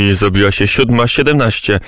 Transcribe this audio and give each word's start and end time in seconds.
I 0.00 0.14
zrobiła 0.14 0.52
się 0.52 0.64
7.17, 0.64 1.80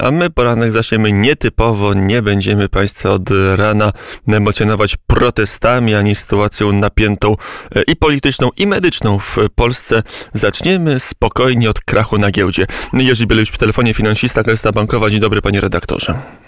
a 0.00 0.10
my 0.10 0.30
poranek 0.30 0.72
zaczniemy 0.72 1.12
nietypowo. 1.12 1.94
Nie 1.94 2.22
będziemy 2.22 2.68
Państwa 2.68 3.10
od 3.10 3.30
rana 3.56 3.92
emocjonować 4.28 4.96
protestami 5.06 5.94
ani 5.94 6.14
sytuacją 6.14 6.72
napiętą 6.72 7.36
e, 7.76 7.82
i 7.82 7.96
polityczną, 7.96 8.50
i 8.56 8.66
medyczną 8.66 9.18
w 9.18 9.36
Polsce. 9.54 10.02
Zaczniemy 10.34 11.00
spokojnie 11.00 11.70
od 11.70 11.80
krachu 11.80 12.18
na 12.18 12.30
giełdzie. 12.30 12.66
Jerzy 12.92 13.26
Bielewicz 13.26 13.52
w 13.52 13.58
telefonie, 13.58 13.94
finansista, 13.94 14.42
Kresta 14.42 14.72
Bankowa. 14.72 15.10
Dzień 15.10 15.20
dobry, 15.20 15.42
panie 15.42 15.60
redaktorze. 15.60 16.45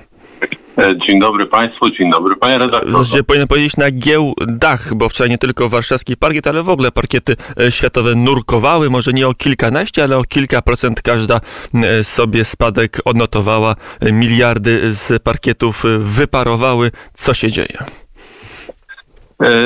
E, 0.78 0.96
dzień 1.06 1.20
dobry 1.20 1.46
Państwu, 1.46 1.90
dzień 1.90 2.10
dobry 2.10 2.36
Panie 2.36 2.58
redaktorze. 2.58 2.92
Zasadzie 2.92 3.24
powinien 3.24 3.48
powiedzieć 3.48 3.76
na 3.76 3.90
giełdach, 3.90 4.94
bo 4.94 5.08
wczoraj 5.08 5.30
nie 5.30 5.38
tylko 5.38 5.68
warszawski 5.68 6.16
parkiet, 6.16 6.46
ale 6.46 6.62
w 6.62 6.68
ogóle 6.68 6.92
parkiety 6.92 7.36
e, 7.60 7.70
światowe 7.70 8.14
nurkowały, 8.14 8.90
może 8.90 9.12
nie 9.12 9.28
o 9.28 9.34
kilkanaście, 9.34 10.04
ale 10.04 10.18
o 10.18 10.24
kilka 10.24 10.62
procent 10.62 11.02
każda 11.02 11.40
e, 11.74 12.04
sobie 12.04 12.44
spadek 12.44 13.00
odnotowała. 13.04 13.76
Miliardy 14.12 14.94
z 14.94 15.22
parkietów 15.22 15.84
wyparowały. 15.98 16.90
Co 17.14 17.34
się 17.34 17.50
dzieje? 17.50 17.78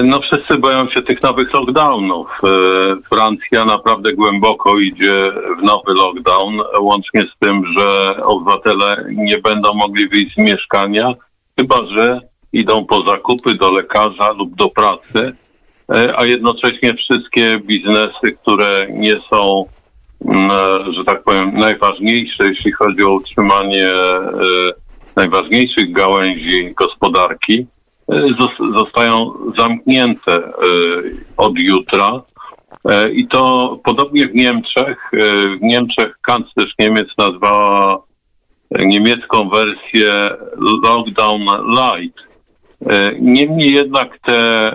No 0.04 0.20
wszyscy 0.20 0.58
boją 0.58 0.88
się 0.88 1.02
tych 1.02 1.22
nowych 1.22 1.54
lockdownów. 1.54 2.40
Francja 3.08 3.64
naprawdę 3.64 4.12
głęboko 4.12 4.78
idzie 4.78 5.22
w 5.58 5.62
nowy 5.62 5.94
lockdown, 5.94 6.60
łącznie 6.78 7.22
z 7.22 7.38
tym, 7.38 7.62
że 7.78 8.16
obywatele 8.22 9.04
nie 9.10 9.38
będą 9.38 9.74
mogli 9.74 10.08
wyjść 10.08 10.34
z 10.34 10.38
mieszkania, 10.38 11.14
chyba 11.58 11.86
że 11.86 12.20
idą 12.52 12.86
po 12.86 13.02
zakupy 13.02 13.54
do 13.54 13.72
lekarza 13.72 14.32
lub 14.32 14.54
do 14.54 14.68
pracy, 14.68 15.32
a 16.16 16.24
jednocześnie 16.24 16.94
wszystkie 16.94 17.58
biznesy, 17.58 18.32
które 18.42 18.86
nie 18.90 19.20
są, 19.20 19.64
że 20.90 21.04
tak 21.04 21.22
powiem, 21.22 21.52
najważniejsze, 21.54 22.46
jeśli 22.46 22.72
chodzi 22.72 23.04
o 23.04 23.12
utrzymanie 23.12 23.88
najważniejszych 25.16 25.92
gałęzi 25.92 26.74
gospodarki, 26.76 27.66
zostają 28.72 29.32
zamknięte 29.56 30.32
e, 30.32 30.52
od 31.36 31.58
jutra. 31.58 32.22
E, 32.84 33.10
I 33.10 33.28
to 33.28 33.78
podobnie 33.84 34.26
w 34.28 34.34
Niemczech. 34.34 35.10
E, 35.12 35.16
w 35.56 35.62
Niemczech 35.62 36.18
kanclerz 36.22 36.74
Niemiec 36.78 37.08
nazwała 37.18 38.02
niemiecką 38.70 39.48
wersję 39.48 40.30
Lockdown 40.82 41.42
Light. 41.68 42.32
Niemniej 43.20 43.72
jednak 43.72 44.18
te 44.18 44.72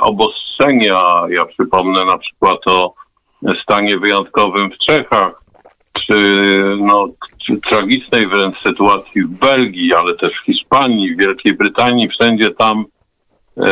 obostrzenia, 0.00 1.00
ja 1.28 1.44
przypomnę 1.44 2.04
na 2.04 2.18
przykład 2.18 2.66
o 2.66 2.94
stanie 3.62 3.98
wyjątkowym 3.98 4.70
w 4.70 4.78
Czechach, 4.78 5.42
czy, 6.06 6.14
no, 6.78 7.08
tragicznej 7.70 8.26
wręcz 8.26 8.60
sytuacji 8.60 9.22
w 9.22 9.28
Belgii, 9.28 9.94
ale 9.94 10.14
też 10.16 10.32
w 10.32 10.44
Hiszpanii, 10.44 11.14
w 11.14 11.18
Wielkiej 11.18 11.54
Brytanii, 11.54 12.08
wszędzie 12.08 12.50
tam 12.50 12.84
e, 13.56 13.62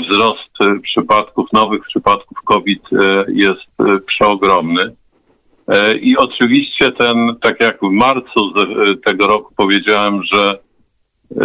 wzrost 0.00 0.50
przypadków, 0.82 1.52
nowych 1.52 1.82
przypadków 1.82 2.38
COVID 2.44 2.82
e, 2.92 3.24
jest 3.28 3.68
e, 3.80 3.98
przeogromny. 4.06 4.94
E, 5.68 5.96
I 5.96 6.16
oczywiście 6.16 6.92
ten, 6.92 7.36
tak 7.40 7.60
jak 7.60 7.78
w 7.82 7.90
marcu 7.90 8.50
z, 8.50 8.54
tego 9.04 9.26
roku 9.26 9.54
powiedziałem, 9.56 10.22
że 10.22 10.58
e, 11.30 11.44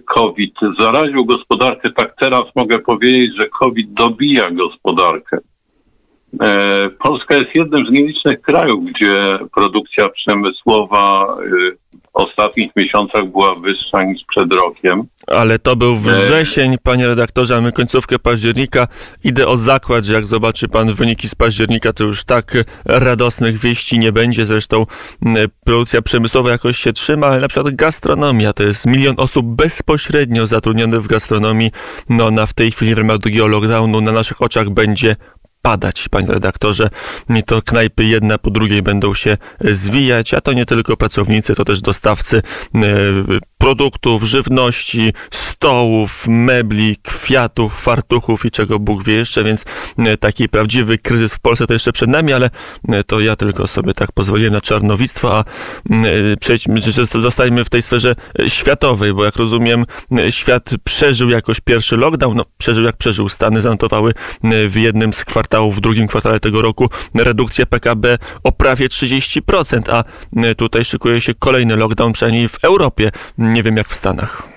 COVID 0.00 0.54
zaraził 0.78 1.24
gospodarkę, 1.24 1.90
tak 1.90 2.14
teraz 2.20 2.44
mogę 2.54 2.78
powiedzieć, 2.78 3.36
że 3.36 3.48
COVID 3.48 3.92
dobija 3.92 4.50
gospodarkę. 4.50 5.38
E, 6.40 6.90
Polska 6.98 7.34
jest 7.34 7.54
jednym 7.54 7.86
z 7.86 7.90
nielicznych 7.90 8.40
krajów, 8.40 8.84
gdzie 8.84 9.38
produkcja 9.54 10.08
przemysłowa 10.08 11.36
y, 11.42 11.76
w 11.94 12.08
ostatnich 12.12 12.76
miesiącach 12.76 13.26
była 13.26 13.54
wyższa 13.54 14.02
niż 14.02 14.24
przed 14.28 14.52
rokiem. 14.52 15.02
Ale 15.26 15.58
to 15.58 15.76
był 15.76 15.96
wrzesień, 15.96 16.76
panie 16.82 17.06
redaktorze, 17.06 17.56
a 17.56 17.60
my 17.60 17.72
końcówkę 17.72 18.18
października. 18.18 18.86
Idę 19.24 19.48
o 19.48 19.56
zakład, 19.56 20.04
że 20.04 20.12
jak 20.12 20.26
zobaczy 20.26 20.68
pan 20.68 20.94
wyniki 20.94 21.28
z 21.28 21.34
października, 21.34 21.92
to 21.92 22.04
już 22.04 22.24
tak 22.24 22.52
radosnych 22.84 23.58
wieści 23.58 23.98
nie 23.98 24.12
będzie. 24.12 24.46
Zresztą 24.46 24.86
produkcja 25.64 26.02
przemysłowa 26.02 26.50
jakoś 26.50 26.76
się 26.76 26.92
trzyma, 26.92 27.26
ale 27.26 27.40
na 27.40 27.48
przykład 27.48 27.74
gastronomia, 27.74 28.52
to 28.52 28.62
jest 28.62 28.86
milion 28.86 29.14
osób 29.18 29.46
bezpośrednio 29.46 30.46
zatrudnionych 30.46 31.02
w 31.02 31.06
gastronomii. 31.06 31.70
No 32.08 32.30
na 32.30 32.46
w 32.46 32.52
tej 32.52 32.70
chwili 32.70 32.94
w 32.94 32.98
ramach 32.98 33.18
drugiego 33.18 33.46
lockdownu 33.46 34.00
na 34.00 34.12
naszych 34.12 34.42
oczach 34.42 34.70
będzie 34.70 35.16
padać, 35.66 36.08
panie 36.08 36.26
redaktorze. 36.26 36.88
I 37.36 37.42
to 37.42 37.62
knajpy 37.62 38.04
jedna 38.04 38.38
po 38.38 38.50
drugiej 38.50 38.82
będą 38.82 39.14
się 39.14 39.36
zwijać, 39.60 40.34
a 40.34 40.40
to 40.40 40.52
nie 40.52 40.66
tylko 40.66 40.96
pracownicy, 40.96 41.54
to 41.54 41.64
też 41.64 41.80
dostawcy 41.80 42.42
e, 42.74 42.80
produktów, 43.58 44.22
żywności, 44.22 45.12
stołów, 45.30 46.24
mebli, 46.28 46.96
kwiatów, 47.02 47.80
fartuchów 47.80 48.44
i 48.44 48.50
czego 48.50 48.78
Bóg 48.78 49.04
wie 49.04 49.14
jeszcze, 49.14 49.44
więc 49.44 49.64
e, 49.98 50.16
taki 50.16 50.48
prawdziwy 50.48 50.98
kryzys 50.98 51.34
w 51.34 51.38
Polsce 51.38 51.66
to 51.66 51.72
jeszcze 51.72 51.92
przed 51.92 52.08
nami, 52.10 52.32
ale 52.32 52.50
e, 52.88 53.04
to 53.04 53.20
ja 53.20 53.36
tylko 53.36 53.66
sobie 53.66 53.94
tak 53.94 54.12
pozwoliłem 54.12 54.52
na 54.52 54.60
czarnowictwo, 54.60 55.38
a 55.38 55.44
przejdźmy, 56.40 56.80
zostajmy 57.20 57.64
w 57.64 57.70
tej 57.70 57.82
sferze 57.82 58.14
światowej, 58.46 59.14
bo 59.14 59.24
jak 59.24 59.36
rozumiem, 59.36 59.84
świat 60.30 60.70
przeżył 60.84 61.30
jakoś 61.30 61.60
pierwszy 61.60 61.96
lockdown, 61.96 62.36
no 62.36 62.44
przeżył 62.58 62.84
jak 62.84 62.96
przeżył. 62.96 63.28
Stany 63.28 63.60
zanotowały 63.60 64.14
w 64.68 64.76
jednym 64.76 65.12
z 65.12 65.24
kwartałów 65.24 65.55
w 65.60 65.80
drugim 65.80 66.06
kwartale 66.06 66.40
tego 66.40 66.62
roku 66.62 66.88
redukcję 67.14 67.66
PKB 67.66 68.18
o 68.44 68.52
prawie 68.52 68.88
30%, 68.88 69.92
a 69.92 70.04
e, 70.36 70.54
tutaj 70.54 70.84
szykuje 70.84 71.20
się 71.20 71.34
kolejny 71.34 71.76
lockdown, 71.76 72.12
przynajmniej 72.12 72.48
w 72.48 72.64
Europie. 72.64 73.10
Nie 73.38 73.62
wiem 73.62 73.76
jak 73.76 73.88
w 73.88 73.94
Stanach. 73.94 74.48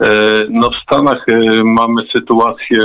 E, 0.00 0.06
no 0.50 0.70
w 0.70 0.76
Stanach 0.76 1.28
e, 1.28 1.64
mamy 1.64 2.02
sytuację 2.12 2.84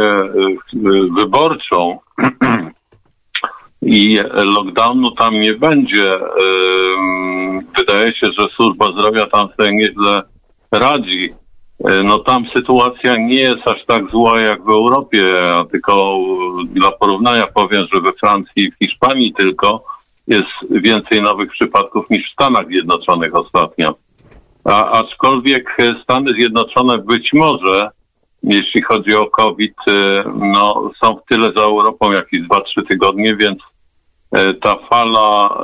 wyborczą 1.16 2.00
i 3.82 4.20
lockdownu 4.34 5.12
tam 5.12 5.40
nie 5.40 5.54
będzie. 5.54 6.20
Wydaje 7.78 8.12
się, 8.16 8.32
że 8.32 8.48
służba 8.48 8.92
zdrowia 8.92 9.28
tam 9.28 9.48
sobie 9.58 9.72
nieźle 9.72 10.24
radzi. 10.72 11.34
E, 11.84 12.04
no 12.04 12.20
tam 12.20 12.46
sytuacja 12.54 13.18
nie 13.18 13.36
jest 13.40 13.68
aż 13.68 13.86
tak 13.86 14.12
zła 14.12 14.40
jak 14.40 14.64
w 14.64 14.70
Europie, 14.70 15.34
tylko 15.72 16.20
dla 16.66 16.92
porównania 16.92 17.48
powiem, 17.48 17.88
że 17.94 18.02
we 18.02 18.14
Francji 18.14 18.64
i 18.64 18.72
w 18.72 18.76
Hiszpanii 18.78 19.34
tylko 19.34 19.84
jest 20.28 20.50
więcej 20.72 21.22
nowych 21.22 21.52
przypadków 21.52 22.10
niż 22.10 22.30
w 22.30 22.34
Stanach 22.34 22.68
Zjednoczonych 22.68 23.36
ostatnio. 23.36 23.96
A, 24.64 24.92
aczkolwiek 24.92 25.78
Stany 26.04 26.34
Zjednoczone 26.34 26.98
być 26.98 27.34
może, 27.34 27.90
jeśli 28.44 28.82
chodzi 28.82 29.16
o 29.16 29.26
COVID, 29.26 29.76
e, 29.88 30.24
no, 30.36 30.92
są 31.02 31.16
w 31.16 31.26
tyle 31.30 31.52
za 31.52 31.62
Europą 31.62 32.12
jakieś 32.12 32.42
2-3 32.42 32.88
tygodnie, 32.88 33.36
więc 33.36 33.60
e, 34.32 34.54
ta 34.54 34.76
fala, 34.90 35.58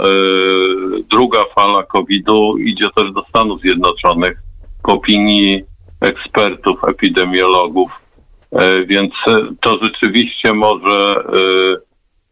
druga 1.10 1.46
fala 1.56 1.84
COVID-u 1.84 2.58
idzie 2.58 2.90
też 2.96 3.12
do 3.12 3.24
Stanów 3.30 3.62
Zjednoczonych. 3.62 4.38
W 4.84 4.90
opinii 4.90 5.71
ekspertów, 6.02 6.84
epidemiologów, 6.84 7.92
e, 8.52 8.86
więc 8.86 9.14
to 9.62 9.80
rzeczywiście 9.82 10.54
może 10.54 11.24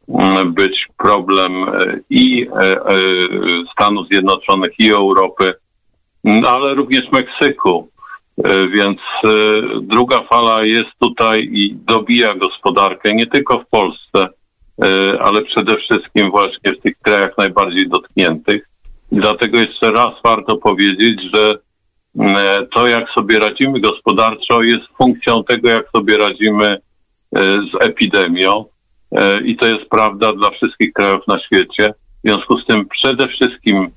e, 0.08 0.46
być 0.46 0.88
problem 0.98 1.64
e, 1.64 2.00
i 2.10 2.48
Stanów 3.72 4.08
Zjednoczonych, 4.08 4.80
i 4.80 4.92
Europy, 4.92 5.54
ale 6.48 6.74
również 6.74 7.12
Meksyku. 7.12 7.90
Więc 8.72 9.00
druga 9.82 10.24
fala 10.24 10.64
jest 10.64 10.90
tutaj 11.00 11.50
i 11.52 11.76
dobija 11.76 12.36
gospodarkę 12.36 13.14
nie 13.14 13.28
tylko 13.28 13.60
w 13.60 13.68
Polsce, 13.68 14.28
ale 15.20 15.42
przede 15.42 15.78
wszystkim 15.78 16.32
właśnie 16.32 16.74
w 16.74 16.80
tych 16.80 16.98
krajach 17.00 17.38
najbardziej 17.38 17.90
dotkniętych. 17.90 18.70
dlatego 19.12 19.58
jeszcze 19.58 19.92
raz 19.92 20.14
warto 20.24 20.58
powiedzieć, 20.58 21.22
że 21.22 21.58
E, 21.60 21.69
to, 22.72 22.88
jak 22.88 23.10
sobie 23.10 23.40
radzimy 23.40 23.80
gospodarczo, 23.80 24.62
jest 24.62 24.88
funkcją 24.98 25.44
tego, 25.44 25.70
jak 25.70 25.90
sobie 25.90 26.18
radzimy 26.18 26.68
e, 26.68 27.42
z 27.42 27.82
epidemią. 27.82 28.66
E, 29.12 29.42
I 29.42 29.56
to 29.56 29.66
jest 29.66 29.90
prawda 29.90 30.34
dla 30.34 30.50
wszystkich 30.50 30.94
krajów 30.94 31.28
na 31.28 31.40
świecie. 31.40 31.94
W 32.24 32.28
związku 32.28 32.58
z 32.58 32.66
tym 32.66 32.86
przede 32.86 33.28
wszystkim 33.28 33.90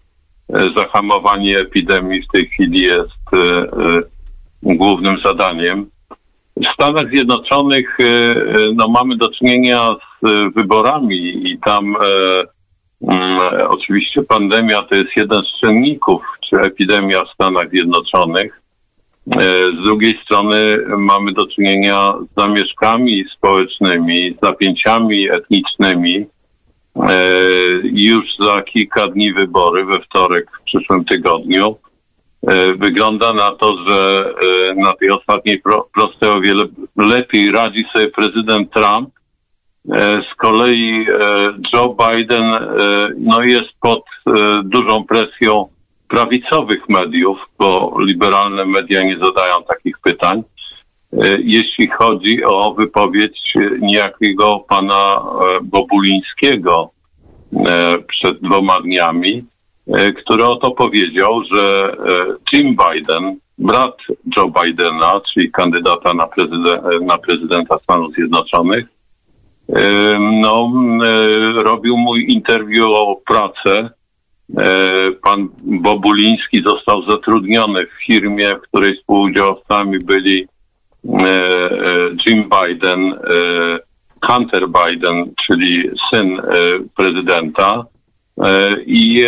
zahamowanie 0.77 1.59
epidemii 1.59 2.23
w 2.23 2.29
tej 2.29 2.47
chwili 2.47 2.81
jest 2.81 3.19
głównym 4.63 5.19
zadaniem. 5.19 5.91
W 6.57 6.67
Stanach 6.67 7.09
Zjednoczonych 7.09 7.99
no, 8.75 8.89
mamy 8.89 9.17
do 9.17 9.31
czynienia 9.31 9.97
z 10.23 10.55
wyborami 10.55 11.49
i 11.51 11.59
tam 11.59 11.97
Mm, 11.97 12.47
oczywiście 13.69 14.23
pandemia 14.23 14.83
to 14.83 14.95
jest 14.95 15.17
jeden 15.17 15.43
z 15.43 15.61
czynników, 15.61 16.23
czy 16.41 16.57
epidemia 16.57 17.25
w 17.25 17.31
Stanach 17.31 17.71
Zjednoczonych. 17.71 18.61
E, 19.31 19.39
z 19.81 19.83
drugiej 19.83 20.19
strony 20.25 20.79
mamy 20.99 21.33
do 21.33 21.47
czynienia 21.47 22.15
z 22.31 22.41
zamieszkami 22.41 23.25
społecznymi, 23.33 24.35
z 24.39 24.43
napięciami 24.43 25.31
etnicznymi 25.31 26.27
już 27.83 28.37
za 28.37 28.63
kilka 28.63 29.09
dni 29.09 29.33
wybory, 29.33 29.85
we 29.85 30.01
wtorek 30.01 30.51
w 30.61 30.65
przyszłym 30.65 31.05
tygodniu. 31.05 31.77
Wygląda 32.77 33.33
na 33.33 33.53
to, 33.53 33.77
że 33.87 34.25
na 34.77 34.93
tej 34.93 35.11
ostatniej 35.11 35.63
prostej 35.95 36.29
o 36.29 36.41
wiele 36.41 36.65
lepiej 36.97 37.53
radzi 37.53 37.85
sobie 37.93 38.09
prezydent 38.09 38.71
Trump. 38.71 39.11
Z 40.31 40.35
kolei 40.35 41.07
Joe 41.73 41.97
Biden 41.99 42.45
no, 43.19 43.43
jest 43.43 43.71
pod 43.81 44.05
dużą 44.65 45.05
presją 45.05 45.69
prawicowych 46.09 46.89
mediów, 46.89 47.49
bo 47.59 47.97
liberalne 48.01 48.65
media 48.65 49.03
nie 49.03 49.19
zadają 49.19 49.63
takich 49.63 49.99
pytań. 49.99 50.43
E, 51.13 51.39
jeśli 51.43 51.89
chodzi 51.89 52.45
o 52.45 52.75
wypowiedź 52.75 53.55
niejakiego 53.81 54.65
pana 54.69 55.17
e, 55.17 55.61
Bobulińskiego 55.63 56.91
e, 57.67 57.99
przed 57.99 58.41
dwoma 58.41 58.81
dniami, 58.81 59.45
który 60.17 60.45
oto 60.45 60.71
powiedział, 60.71 61.45
że 61.45 61.97
Jim 62.53 62.77
Biden, 62.77 63.37
brat 63.59 63.97
Joe 64.37 64.53
Bidena, 64.63 65.21
czyli 65.21 65.51
kandydata 65.51 66.15
na, 66.15 66.27
prezydent, 66.27 66.83
na 67.07 67.19
prezydenta 67.19 67.79
Stanów 67.79 68.15
Zjednoczonych, 68.15 68.87
no, 70.21 70.73
robił 71.57 71.97
mój 71.97 72.33
interwiu 72.33 72.93
o 72.93 73.17
pracę. 73.27 73.91
E, 74.59 75.11
pan 75.23 75.49
Bobuliński 75.63 76.63
został 76.63 77.03
zatrudniony 77.03 77.87
w 77.87 78.05
firmie, 78.07 78.57
w 78.57 78.61
której 78.61 78.97
współudziałowcami 78.97 79.99
byli 79.99 80.47
e, 81.05 81.41
Jim 82.27 82.45
Biden, 82.45 83.15
Hunter 84.27 84.65
Biden, 84.69 85.33
czyli 85.47 85.91
syn 86.11 86.41
prezydenta. 86.97 87.85
I 88.87 89.25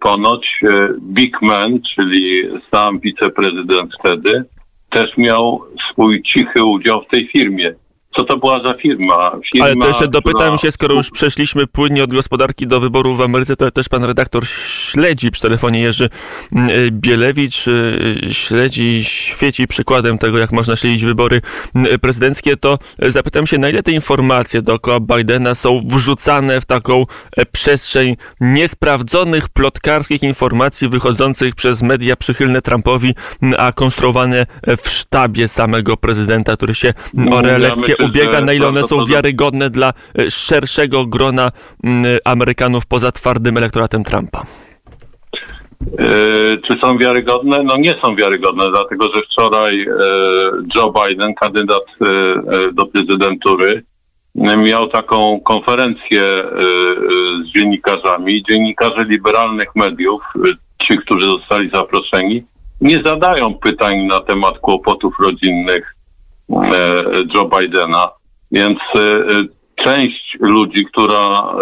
ponoć 0.00 0.60
Big 1.00 1.42
Man, 1.42 1.80
czyli 1.80 2.42
sam 2.70 3.00
wiceprezydent 3.00 3.94
wtedy, 3.94 4.44
też 4.90 5.16
miał 5.16 5.64
swój 5.90 6.22
cichy 6.22 6.64
udział 6.64 7.02
w 7.02 7.08
tej 7.08 7.28
firmie 7.28 7.74
co 8.16 8.24
to 8.24 8.36
była 8.36 8.62
za 8.62 8.74
firma. 8.74 9.30
firma 9.52 9.66
Ale 9.66 9.76
to 9.76 9.88
jeszcze 9.88 10.08
dopytam 10.08 10.40
która... 10.40 10.56
się, 10.56 10.70
skoro 10.70 10.94
już 10.94 11.10
przeszliśmy 11.10 11.66
płynnie 11.66 12.04
od 12.04 12.10
gospodarki 12.10 12.66
do 12.66 12.80
wyborów 12.80 13.18
w 13.18 13.20
Ameryce, 13.20 13.56
to 13.56 13.70
też 13.70 13.88
pan 13.88 14.04
redaktor 14.04 14.46
śledzi 14.46 15.30
przy 15.30 15.42
telefonie 15.42 15.80
Jerzy 15.80 16.10
mm, 16.52 16.70
Bielewicz, 16.92 17.68
y, 17.68 18.18
śledzi, 18.32 19.04
świeci 19.04 19.66
przykładem 19.66 20.18
tego, 20.18 20.38
jak 20.38 20.52
można 20.52 20.76
śledzić 20.76 21.04
wybory 21.04 21.40
mm, 21.74 21.98
prezydenckie, 21.98 22.56
to 22.56 22.78
zapytam 22.98 23.46
się, 23.46 23.58
na 23.58 23.68
ile 23.68 23.82
te 23.82 23.92
informacje 23.92 24.62
dookoła 24.62 25.00
Bidena 25.00 25.54
są 25.54 25.82
wrzucane 25.86 26.60
w 26.60 26.64
taką 26.64 27.04
e, 27.36 27.46
przestrzeń 27.46 28.16
niesprawdzonych, 28.40 29.48
plotkarskich 29.48 30.22
informacji 30.22 30.88
wychodzących 30.88 31.54
przez 31.54 31.82
media 31.82 32.16
przychylne 32.16 32.62
Trumpowi, 32.62 33.14
mm, 33.42 33.54
a 33.58 33.72
konstruowane 33.72 34.46
w 34.82 34.88
sztabie 34.88 35.48
samego 35.48 35.96
prezydenta, 35.96 36.56
który 36.56 36.74
się 36.74 36.94
o 37.30 37.42
reelekcję 37.42 37.94
ubiega, 38.08 38.40
na 38.40 38.52
ile 38.52 38.68
one 38.68 38.84
są 38.84 39.04
wiarygodne 39.04 39.70
dla 39.70 39.92
e, 40.18 40.30
szerszego 40.30 41.06
grona 41.06 41.50
Amerykanów 42.24 42.86
poza 42.86 43.12
twardym 43.12 43.56
elektoratem 43.56 44.04
Trumpa? 44.04 44.42
E, 45.98 46.06
czy 46.56 46.78
są 46.80 46.98
wiarygodne? 46.98 47.62
No 47.62 47.76
nie 47.76 47.94
są 48.04 48.16
wiarygodne, 48.16 48.70
dlatego 48.70 49.08
że 49.14 49.22
wczoraj 49.22 49.80
e, 49.80 49.86
Joe 50.74 50.92
Biden, 50.92 51.34
kandydat 51.34 51.84
do 52.72 52.86
prezydentury, 52.86 53.82
miał 54.34 54.88
taką 54.88 55.40
konferencję 55.40 56.22
z 57.44 57.48
dziennikarzami. 57.48 58.42
Dziennikarze 58.42 59.04
liberalnych 59.04 59.76
mediów, 59.76 60.22
ci, 60.82 60.98
którzy 60.98 61.26
zostali 61.26 61.70
zaproszeni, 61.70 62.44
nie 62.80 63.02
zadają 63.02 63.54
pytań 63.54 63.98
na 64.02 64.20
temat 64.20 64.58
kłopotów 64.58 65.14
rodzinnych 65.20 65.97
Joe 67.34 67.48
Bidena. 67.48 68.10
Więc 68.52 68.78
e, 68.94 69.24
część 69.74 70.36
ludzi, 70.40 70.84
która 70.84 71.54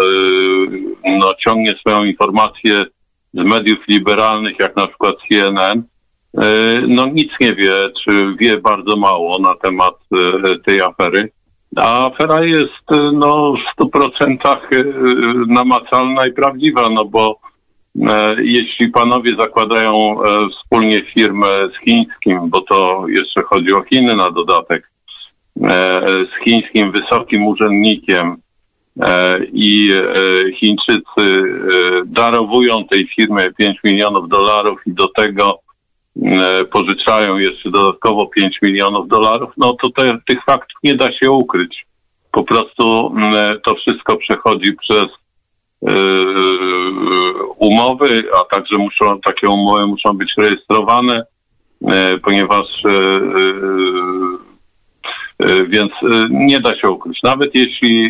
e, 1.05 1.17
no, 1.17 1.33
ciągnie 1.39 1.75
swoją 1.75 2.03
informację 2.03 2.85
z 3.33 3.43
mediów 3.43 3.87
liberalnych, 3.87 4.59
jak 4.59 4.75
na 4.75 4.87
przykład 4.87 5.15
CNN, 5.29 5.83
no 6.87 7.05
nic 7.05 7.31
nie 7.39 7.55
wie, 7.55 7.73
czy 8.03 8.35
wie 8.39 8.57
bardzo 8.57 8.95
mało 8.95 9.39
na 9.39 9.55
temat 9.55 9.95
tej 10.65 10.81
afery. 10.81 11.29
A 11.75 12.05
afera 12.05 12.43
jest 12.43 12.83
no, 13.13 13.53
w 13.53 13.81
100% 13.81 14.37
namacalna 15.47 16.27
i 16.27 16.31
prawdziwa, 16.31 16.89
no 16.89 17.05
bo 17.05 17.39
jeśli 18.37 18.87
panowie 18.87 19.35
zakładają 19.35 20.17
wspólnie 20.51 21.01
firmę 21.01 21.47
z 21.73 21.79
chińskim, 21.79 22.49
bo 22.49 22.61
to 22.61 23.05
jeszcze 23.07 23.41
chodzi 23.41 23.73
o 23.73 23.83
Chiny 23.83 24.15
na 24.15 24.31
dodatek, 24.31 24.89
e, 25.63 26.25
z 26.25 26.43
chińskim 26.43 26.91
wysokim 26.91 27.47
urzędnikiem 27.47 28.35
e, 29.01 29.39
i 29.53 29.91
e, 29.91 30.51
Chińczycy 30.51 31.01
darowują 32.05 32.85
tej 32.85 33.07
firmie 33.07 33.51
5 33.57 33.77
milionów 33.83 34.29
dolarów 34.29 34.81
i 34.85 34.91
do 34.91 35.07
tego 35.07 35.59
pożyczają 36.71 37.37
jeszcze 37.37 37.71
dodatkowo 37.71 38.27
5 38.27 38.61
milionów 38.61 39.07
dolarów, 39.07 39.49
no 39.57 39.73
to 39.73 39.89
te, 39.89 40.17
tych 40.27 40.43
faktów 40.43 40.79
nie 40.83 40.95
da 40.95 41.11
się 41.11 41.31
ukryć. 41.31 41.85
Po 42.31 42.43
prostu 42.43 43.15
to 43.65 43.75
wszystko 43.75 44.17
przechodzi 44.17 44.73
przez 44.73 45.07
umowy, 47.77 48.23
a 48.39 48.55
także 48.55 48.77
muszą, 48.77 49.21
takie 49.21 49.49
umowy 49.49 49.87
muszą 49.87 50.13
być 50.13 50.33
rejestrowane, 50.37 51.25
ponieważ 52.23 52.83
więc 55.67 55.91
nie 56.29 56.59
da 56.59 56.75
się 56.75 56.89
ukryć. 56.89 57.23
Nawet 57.23 57.55
jeśli 57.55 58.09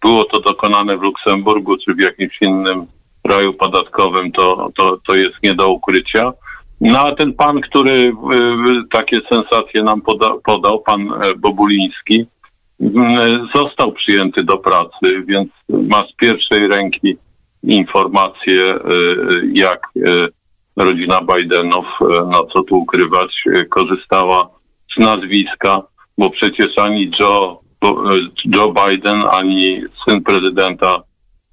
było 0.00 0.24
to 0.24 0.40
dokonane 0.40 0.96
w 0.96 1.02
Luksemburgu 1.02 1.76
czy 1.76 1.94
w 1.94 1.98
jakimś 1.98 2.42
innym 2.42 2.86
kraju 3.24 3.52
podatkowym, 3.52 4.32
to, 4.32 4.70
to, 4.74 4.98
to 5.06 5.14
jest 5.14 5.42
nie 5.42 5.54
do 5.54 5.68
ukrycia. 5.68 6.32
No 6.80 6.98
a 6.98 7.14
ten 7.14 7.32
pan, 7.32 7.60
który 7.60 8.12
takie 8.90 9.20
sensacje 9.28 9.82
nam 9.82 10.02
poda, 10.02 10.34
podał, 10.44 10.80
pan 10.80 11.10
Bobuliński, 11.36 12.26
został 13.54 13.92
przyjęty 13.92 14.44
do 14.44 14.56
pracy, 14.56 15.22
więc 15.26 15.48
ma 15.68 16.06
z 16.06 16.12
pierwszej 16.12 16.68
ręki 16.68 17.16
informacje, 17.66 18.74
e, 18.74 18.78
jak 19.52 19.88
e, 19.96 20.28
rodzina 20.76 21.20
Bidenów, 21.22 21.86
no 22.30 22.44
co 22.44 22.62
tu 22.62 22.76
ukrywać, 22.76 23.44
korzystała 23.68 24.48
z 24.94 24.98
nazwiska, 24.98 25.82
bo 26.18 26.30
przecież 26.30 26.78
ani 26.78 27.10
Joe, 27.20 27.58
Joe 28.44 28.72
Biden, 28.72 29.22
ani 29.30 29.82
syn 30.04 30.22
prezydenta 30.22 31.02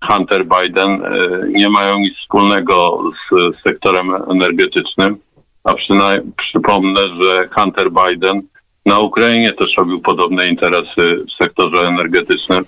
Hunter 0.07 0.45
Biden 0.45 1.01
nie 1.49 1.69
mają 1.69 1.99
nic 1.99 2.17
wspólnego 2.17 3.01
z 3.13 3.61
sektorem 3.61 4.15
energetycznym, 4.31 5.17
a 5.63 5.73
przynajmniej 5.73 6.33
przypomnę, 6.37 7.01
że 7.07 7.49
Hunter 7.51 7.89
Biden 7.91 8.41
na 8.85 8.99
Ukrainie 8.99 9.53
też 9.53 9.77
robił 9.77 10.01
podobne 10.01 10.49
interesy 10.49 11.25
w 11.27 11.31
sektorze 11.31 11.87
energetycznym. 11.87 12.63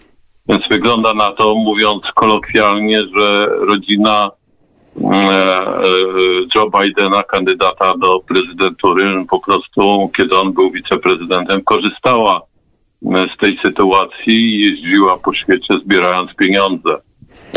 Więc 0.47 0.67
wygląda 0.67 1.13
na 1.13 1.31
to, 1.31 1.55
mówiąc 1.55 2.03
kolokwialnie, 2.15 3.01
że 3.15 3.45
rodzina 3.45 4.31
e, 5.01 5.07
e, 5.07 5.83
Joe 6.55 6.69
Bidena, 6.79 7.23
kandydata 7.23 7.97
do 7.97 8.19
prezydentury, 8.19 9.25
po 9.29 9.39
prostu, 9.39 10.11
kiedy 10.17 10.37
on 10.37 10.53
był 10.53 10.71
wiceprezydentem, 10.71 11.63
korzystała 11.63 12.41
z 13.01 13.37
tej 13.37 13.57
sytuacji 13.57 14.33
i 14.33 14.59
jeździła 14.59 15.17
po 15.17 15.33
świecie 15.33 15.77
zbierając 15.85 16.33
pieniądze. 16.33 16.97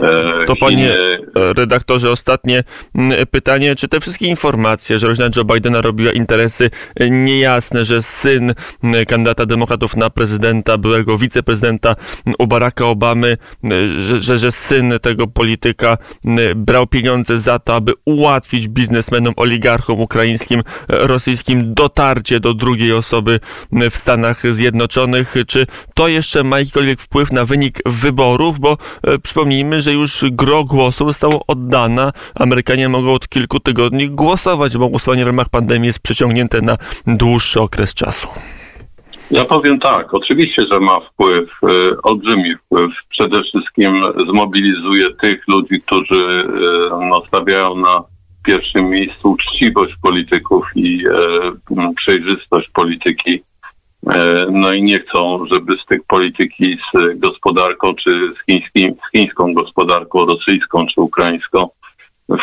E, 0.02 0.46
to 0.46 0.56
panie 0.56 0.96
redaktorze, 1.34 2.10
ostatnie 2.10 2.64
pytanie. 3.30 3.76
Czy 3.76 3.88
te 3.88 4.00
wszystkie 4.00 4.26
informacje, 4.26 4.98
że 4.98 5.06
rodzina 5.06 5.28
Joe 5.36 5.44
Bidena 5.44 5.80
robiła 5.80 6.12
interesy 6.12 6.70
niejasne, 7.10 7.84
że 7.84 8.02
syn 8.02 8.54
kandydata 9.08 9.46
demokratów 9.46 9.96
na 9.96 10.10
prezydenta, 10.10 10.78
byłego 10.78 11.18
wiceprezydenta 11.18 11.96
u 12.38 12.46
Baracka 12.46 12.86
Obamy, 12.86 13.36
że, 13.98 14.22
że, 14.22 14.38
że 14.38 14.52
syn 14.52 14.92
tego 15.02 15.26
polityka 15.26 15.98
brał 16.56 16.86
pieniądze 16.86 17.38
za 17.38 17.58
to, 17.58 17.74
aby 17.74 17.92
ułatwić 18.04 18.68
biznesmenom, 18.68 19.34
oligarchom 19.36 20.00
ukraińskim, 20.00 20.62
rosyjskim 20.88 21.74
dotarcie 21.74 22.40
do 22.40 22.54
drugiej 22.54 22.92
osoby 22.92 23.40
w 23.90 23.98
Stanach 23.98 24.52
Zjednoczonych? 24.52 25.34
Czy 25.46 25.66
to 25.94 26.08
jeszcze 26.08 26.44
ma 26.44 26.58
jakikolwiek 26.58 27.00
wpływ 27.00 27.32
na 27.32 27.44
wynik 27.44 27.78
wyborów? 27.86 28.60
Bo 28.60 28.76
e, 29.02 29.18
przypomnijmy, 29.18 29.77
że 29.80 29.92
już 29.92 30.24
gro 30.32 30.64
głosu 30.64 31.06
zostało 31.06 31.42
oddana. 31.46 32.12
Amerykanie 32.34 32.88
mogą 32.88 33.14
od 33.14 33.28
kilku 33.28 33.60
tygodni 33.60 34.10
głosować, 34.10 34.76
bo 34.76 34.88
głosowanie 34.88 35.24
w 35.24 35.26
ramach 35.26 35.48
pandemii 35.48 35.86
jest 35.86 36.00
przeciągnięte 36.00 36.62
na 36.62 36.76
dłuższy 37.06 37.60
okres 37.60 37.94
czasu. 37.94 38.28
Ja 39.30 39.44
powiem 39.44 39.78
tak, 39.78 40.14
oczywiście, 40.14 40.62
że 40.72 40.80
ma 40.80 41.00
wpływ, 41.00 41.50
y, 41.62 42.02
olbrzymi 42.02 42.54
wpływ. 42.56 42.92
Przede 43.08 43.42
wszystkim 43.42 44.02
zmobilizuje 44.26 45.10
tych 45.14 45.48
ludzi, 45.48 45.80
którzy 45.86 46.14
y, 46.14 47.08
no, 47.10 47.22
stawiają 47.26 47.76
na 47.76 48.02
pierwszym 48.44 48.90
miejscu 48.90 49.30
uczciwość 49.30 49.94
polityków 50.02 50.66
i 50.74 51.06
y, 51.70 51.94
przejrzystość 51.96 52.70
polityki. 52.70 53.42
E, 54.08 54.46
no 54.50 54.72
i 54.72 54.82
nie 54.82 54.98
chcą, 55.00 55.46
żeby 55.46 55.76
tych 55.88 56.04
polityki 56.04 56.76
z 56.76 57.18
gospodarką, 57.18 57.94
czy 57.94 58.32
z, 58.36 58.44
chińskim, 58.46 58.94
z 59.08 59.10
chińską 59.10 59.54
gospodarką, 59.54 60.26
rosyjską, 60.26 60.86
czy 60.86 61.00
ukraińską 61.00 61.68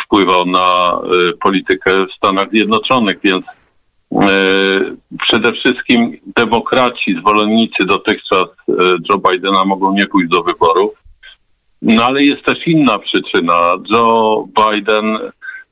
wpływał 0.04 0.46
na 0.46 0.98
politykę 1.40 2.06
w 2.06 2.12
Stanach 2.12 2.50
Zjednoczonych, 2.50 3.18
więc 3.22 3.44
E, 4.12 4.28
przede 5.18 5.52
wszystkim 5.52 6.16
demokraci, 6.36 7.14
zwolennicy 7.14 7.84
dotychczas 7.84 8.48
e, 8.48 8.72
Joe 9.08 9.18
Bidena 9.30 9.64
mogą 9.64 9.94
nie 9.94 10.06
pójść 10.06 10.30
do 10.30 10.42
wyborów. 10.42 10.90
No 11.82 12.04
ale 12.04 12.22
jest 12.22 12.44
też 12.44 12.66
inna 12.66 12.98
przyczyna. 12.98 13.76
Joe 13.90 14.48
Biden, 14.56 15.18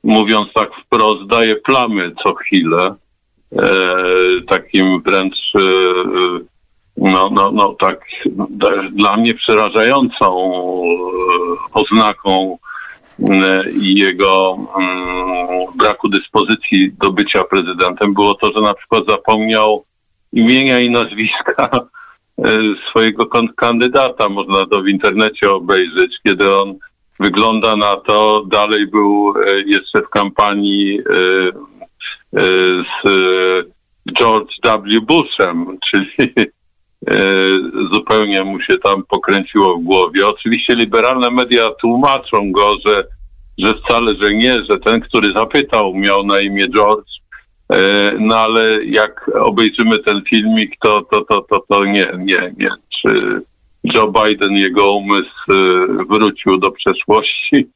mówiąc 0.03 0.53
tak 0.53 0.69
wprost, 0.75 1.27
daje 1.27 1.55
plamy 1.55 2.11
co 2.23 2.33
chwilę. 2.33 2.95
E, 3.51 3.67
takim 4.47 5.01
wręcz 5.01 5.53
e, 5.55 5.59
no, 6.97 7.29
no, 7.29 7.51
no 7.51 7.73
tak 7.73 7.99
dla 8.91 9.17
mnie 9.17 9.33
przerażającą 9.33 10.51
oznaką 11.73 12.57
i 13.81 13.95
jego 13.95 14.57
mm, 14.77 15.65
braku 15.75 16.09
dyspozycji 16.09 16.93
do 16.93 17.11
bycia 17.11 17.43
prezydentem 17.43 18.13
było 18.13 18.35
to, 18.35 18.51
że 18.51 18.61
na 18.61 18.73
przykład 18.73 19.05
zapomniał 19.07 19.85
imienia 20.33 20.79
i 20.79 20.89
nazwiska 20.89 21.69
e, 21.71 22.49
swojego 22.89 23.27
kandydata. 23.55 24.29
Można 24.29 24.65
to 24.65 24.81
w 24.81 24.87
internecie 24.87 25.51
obejrzeć, 25.51 26.19
kiedy 26.23 26.55
on 26.55 26.75
wygląda 27.19 27.75
na 27.75 27.95
to, 27.95 28.43
dalej 28.47 28.87
był 28.87 29.33
e, 29.37 29.61
jeszcze 29.61 30.01
w 30.01 30.09
kampanii 30.09 30.99
e, 30.99 31.03
z 32.35 33.07
George 34.13 34.59
W. 34.63 35.05
Bushem, 35.05 35.65
czyli 35.89 36.33
zupełnie 37.91 38.43
mu 38.43 38.61
się 38.61 38.77
tam 38.77 39.03
pokręciło 39.03 39.77
w 39.77 39.83
głowie. 39.83 40.27
Oczywiście 40.27 40.75
liberalne 40.75 41.31
media 41.31 41.71
tłumaczą 41.81 42.51
go, 42.51 42.77
że, 42.85 43.07
że 43.57 43.73
wcale, 43.73 44.15
że 44.15 44.33
nie, 44.33 44.63
że 44.63 44.79
ten, 44.79 45.01
który 45.01 45.31
zapytał, 45.31 45.93
miał 45.93 46.25
na 46.25 46.39
imię 46.39 46.67
George. 46.69 47.15
No 48.19 48.37
ale 48.37 48.85
jak 48.85 49.31
obejrzymy 49.33 49.99
ten 49.99 50.21
filmik, 50.29 50.75
to, 50.81 51.01
to, 51.01 51.21
to, 51.21 51.41
to, 51.41 51.63
to 51.69 51.85
nie, 51.85 52.07
nie, 52.17 52.53
nie. 52.57 52.69
Czy 52.89 53.41
Joe 53.83 54.11
Biden, 54.11 54.51
jego 54.51 54.91
umysł 54.91 55.51
wrócił 56.09 56.57
do 56.57 56.71
przeszłości 56.71 57.67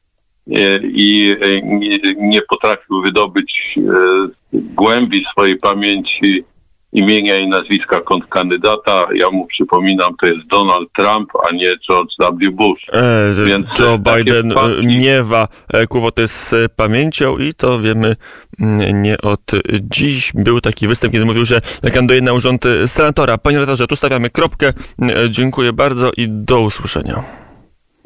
i 0.82 1.36
nie, 1.62 1.98
nie 2.16 2.42
potrafił 2.42 3.02
wydobyć 3.02 3.78
głębi 4.52 5.24
swojej 5.32 5.56
pamięci 5.56 6.44
imienia 6.92 7.38
i 7.38 7.48
nazwiska 7.48 8.00
kontrkandydata. 8.00 9.06
Ja 9.14 9.30
mu 9.30 9.46
przypominam, 9.46 10.14
to 10.20 10.26
jest 10.26 10.46
Donald 10.46 10.92
Trump, 10.92 11.30
a 11.48 11.54
nie 11.54 11.74
George 11.88 12.14
W. 12.18 12.50
Bush. 12.50 12.86
E, 12.92 13.44
Więc 13.46 13.66
Joe 13.78 13.98
Biden 13.98 14.50
wpadki... 14.50 14.86
miewa 14.86 15.48
e, 15.72 15.86
kłopoty 15.86 16.28
z 16.28 16.54
pamięcią 16.76 17.38
i 17.38 17.54
to 17.54 17.80
wiemy 17.80 18.16
mm, 18.60 19.02
nie 19.02 19.20
od 19.20 19.50
dziś. 19.80 20.32
Był 20.34 20.60
taki 20.60 20.88
występ, 20.88 21.12
kiedy 21.12 21.26
mówił, 21.26 21.44
że 21.44 21.60
kandyduje 21.92 22.20
na 22.20 22.32
urząd 22.32 22.64
senatora. 22.86 23.38
Panie 23.38 23.56
redaktorze, 23.56 23.86
tu 23.86 23.96
stawiamy 23.96 24.30
kropkę. 24.30 24.68
E, 24.68 25.30
dziękuję 25.30 25.72
bardzo 25.72 26.10
i 26.16 26.28
do 26.28 26.60
usłyszenia. 26.60 27.49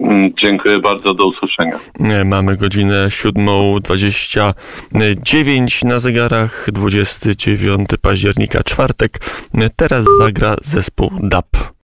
Mm, 0.00 0.32
dziękuję 0.38 0.78
bardzo, 0.78 1.14
do 1.14 1.26
usłyszenia. 1.26 1.78
Mamy 2.24 2.56
godzinę 2.56 3.06
7.29 3.08 5.84
na 5.84 5.98
zegarach, 5.98 6.66
29 6.72 7.88
października, 8.02 8.62
czwartek. 8.62 9.18
Teraz 9.76 10.06
zagra 10.18 10.56
zespół 10.62 11.10
DAP. 11.22 11.72